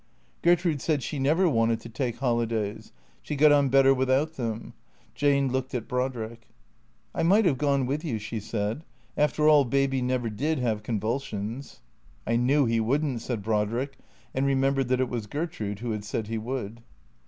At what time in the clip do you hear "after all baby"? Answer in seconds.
9.25-10.01